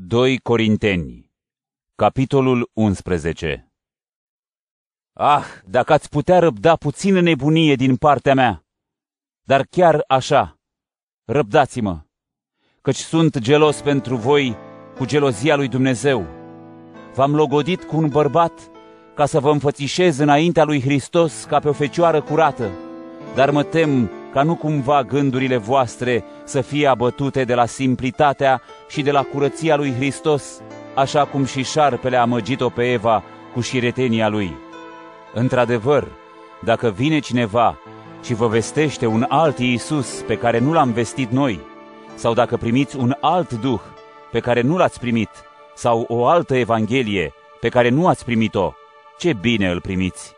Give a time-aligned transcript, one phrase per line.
[0.00, 1.30] 2 Corinteni,
[1.94, 3.72] capitolul 11
[5.12, 8.64] Ah, dacă ați putea răbda puțină nebunie din partea mea,
[9.42, 10.58] dar chiar așa,
[11.24, 12.00] răbdați-mă,
[12.80, 14.56] căci sunt gelos pentru voi
[14.96, 16.26] cu gelozia lui Dumnezeu.
[17.14, 18.70] V-am logodit cu un bărbat
[19.14, 22.70] ca să vă înfățișez înaintea lui Hristos ca pe o fecioară curată,
[23.34, 29.02] dar mă tem ca nu cumva gândurile voastre să fie abătute de la simplitatea și
[29.02, 30.60] de la curăția lui Hristos,
[30.94, 33.22] așa cum și șarpele a amăgit-o pe Eva
[33.52, 34.56] cu șiretenia lui.
[35.34, 36.08] Într-adevăr,
[36.64, 37.78] dacă vine cineva
[38.24, 41.60] și vă vestește un alt Iisus pe care nu l-am vestit noi,
[42.14, 43.80] sau dacă primiți un alt Duh
[44.30, 45.30] pe care nu l-ați primit,
[45.74, 48.72] sau o altă Evanghelie pe care nu ați primit-o,
[49.18, 50.36] ce bine îl primiți!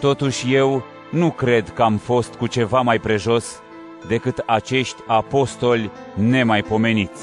[0.00, 3.60] Totuși eu nu cred că am fost cu ceva mai prejos
[4.08, 7.22] decât acești apostoli nemaipomeniți.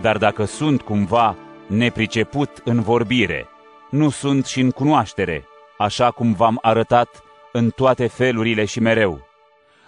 [0.00, 3.46] Dar dacă sunt cumva nepriceput în vorbire,
[3.90, 5.44] nu sunt și în cunoaștere,
[5.78, 9.20] așa cum v-am arătat în toate felurile și mereu.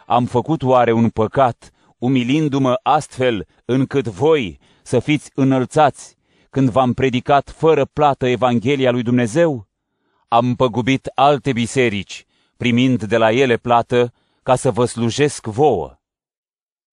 [0.06, 6.16] Am făcut oare un păcat, umilindu-mă astfel încât voi să fiți înălțați
[6.50, 9.68] când v-am predicat fără plată Evanghelia lui Dumnezeu?
[10.28, 12.24] Am păgubit alte biserici,
[12.60, 15.98] primind de la ele plată ca să vă slujesc vouă.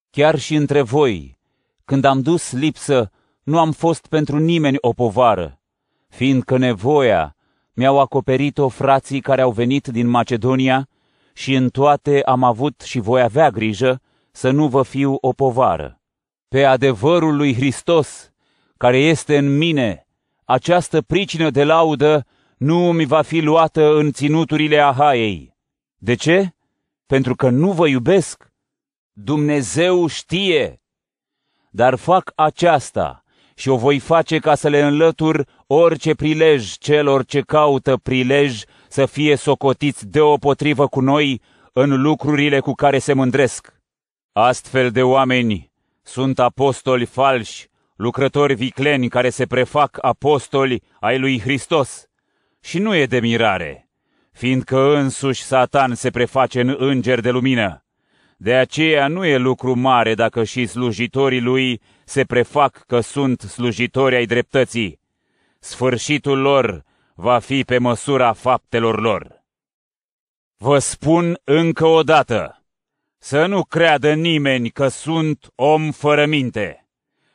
[0.09, 1.37] Chiar și între voi,
[1.85, 3.11] când am dus lipsă,
[3.43, 5.59] nu am fost pentru nimeni o povară,
[6.07, 7.35] fiindcă nevoia
[7.73, 10.87] mi-au acoperit-o frații care au venit din Macedonia
[11.33, 16.01] și în toate am avut și voi avea grijă să nu vă fiu o povară.
[16.47, 18.31] Pe adevărul lui Hristos,
[18.77, 20.07] care este în mine,
[20.45, 22.25] această pricină de laudă
[22.57, 25.55] nu mi va fi luată în ținuturile Ahaiei.
[25.97, 26.55] De ce?
[27.05, 28.51] Pentru că nu vă iubesc?
[29.13, 30.81] Dumnezeu știe!
[31.69, 33.23] Dar fac aceasta
[33.55, 39.05] și o voi face ca să le înlătur orice prilej celor ce caută prilej să
[39.05, 41.41] fie socotiți deopotrivă cu noi
[41.73, 43.73] în lucrurile cu care se mândresc.
[44.31, 45.71] Astfel de oameni
[46.01, 52.07] sunt apostoli falși, lucrători vicleni care se prefac apostoli ai lui Hristos.
[52.61, 53.86] Și nu e de mirare,
[54.37, 57.85] fiindcă însuși Satan se preface în înger de lumină.
[58.37, 64.15] De aceea nu e lucru mare dacă și slujitorii lui se prefac că sunt slujitori
[64.15, 64.99] ai dreptății.
[65.59, 66.83] Sfârșitul lor
[67.15, 69.43] va fi pe măsura faptelor lor.
[70.57, 72.63] Vă spun încă o dată,
[73.17, 76.87] să nu creadă nimeni că sunt om fără minte.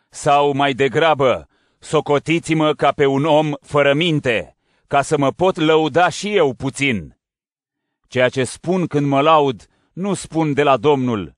[0.08, 1.48] Sau mai degrabă,
[1.78, 4.56] socotiți-mă ca pe un om fără minte,
[4.92, 7.18] ca să mă pot lăuda și eu puțin.
[8.08, 11.32] Ceea ce spun când mă laud, nu spun de la Domnul,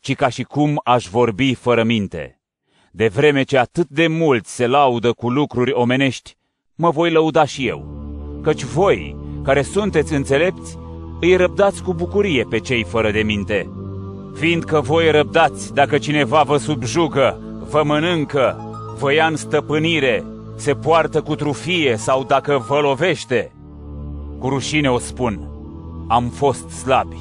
[0.00, 2.40] ci ca și cum aș vorbi fără minte.
[2.90, 6.36] De vreme ce atât de mulți se laudă cu lucruri omenești,
[6.74, 8.02] mă voi lăuda și eu.
[8.42, 10.78] Căci voi, care sunteți înțelepți,
[11.20, 13.70] îi răbdați cu bucurie pe cei fără de minte.
[14.34, 17.40] Fiindcă voi răbdați dacă cineva vă subjugă,
[17.70, 20.24] vă mănâncă, vă ia în stăpânire,
[20.56, 23.52] se poartă cu trufie sau dacă vă lovește.
[24.38, 25.48] Cu rușine o spun,
[26.08, 27.16] am fost slabi.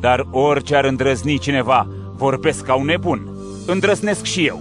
[0.00, 3.28] Dar orice ar îndrăzni cineva, vorbesc ca un nebun.
[3.66, 4.60] Îndrăznesc și eu.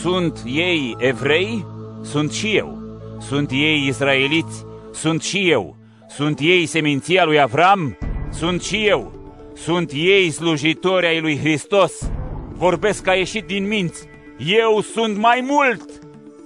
[0.00, 1.66] Sunt ei evrei?
[2.02, 2.78] Sunt și eu.
[3.20, 4.64] Sunt ei israeliți?
[4.92, 5.76] Sunt și eu.
[6.08, 7.98] Sunt ei seminția lui Avram?
[8.30, 9.12] Sunt și eu.
[9.54, 12.10] Sunt ei slujitori ai lui Hristos?
[12.52, 14.08] Vorbesc ca ieșit din minți.
[14.38, 16.01] Eu sunt mai mult!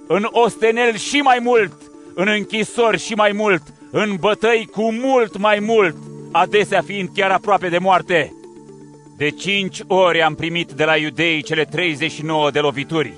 [0.07, 1.73] În ostenel și mai mult!
[2.13, 3.61] În închisori și mai mult!
[3.91, 5.95] În bătăi cu mult mai mult!
[6.31, 8.33] adesea fiind chiar aproape de moarte.
[9.17, 13.13] De cinci ori am primit de la iudei cele 39 de lovituri.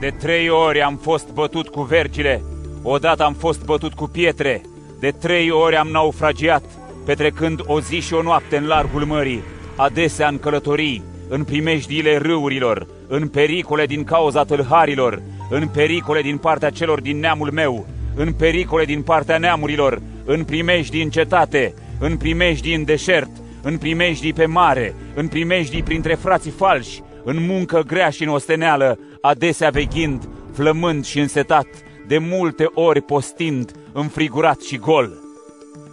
[0.00, 2.42] De trei ori am fost bătut cu vergile,
[2.82, 4.62] odată am fost bătut cu pietre,
[5.00, 6.64] de trei ori am naufragiat,
[7.04, 9.42] petrecând o zi și o noapte în largul mării,
[9.76, 16.70] adesea în călătorii, în primejdiile râurilor, în pericole din cauza tâlharilor, în pericole din partea
[16.70, 22.74] celor din neamul meu, în pericole din partea neamurilor, în primejdii în cetate, în primejdii
[22.74, 23.30] în deșert,
[23.62, 28.98] în primejdii pe mare, în primejdii printre frații falși, în muncă grea și în osteneală,
[29.20, 31.66] adesea veghind, flămând și însetat,
[32.06, 35.12] de multe ori postind, înfrigurat și gol.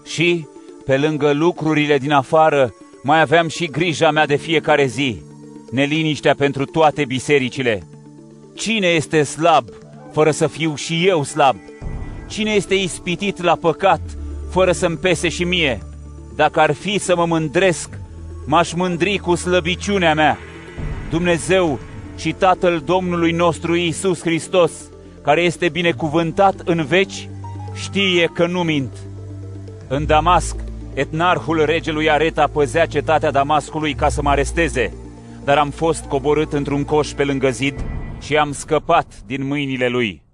[0.05, 0.47] Și,
[0.85, 2.73] pe lângă lucrurile din afară,
[3.03, 5.21] mai aveam și grija mea de fiecare zi,
[5.71, 7.87] neliniștea pentru toate bisericile.
[8.55, 9.69] Cine este slab,
[10.11, 11.55] fără să fiu și eu slab?
[12.27, 14.01] Cine este ispitit la păcat,
[14.49, 15.81] fără să-mi pese și mie?
[16.35, 17.89] Dacă ar fi să mă mândresc,
[18.45, 20.37] m-aș mândri cu slăbiciunea mea.
[21.09, 21.79] Dumnezeu
[22.17, 24.71] și Tatăl Domnului nostru Iisus Hristos,
[25.21, 27.29] care este binecuvântat în veci,
[27.73, 28.91] știe că nu mint.
[29.87, 30.55] În Damasc,
[30.93, 34.93] etnarhul regelui Areta păzea cetatea Damascului ca să mă aresteze,
[35.43, 37.85] dar am fost coborât într-un coș pe lângă zid
[38.25, 40.24] și am scăpat din mâinile lui.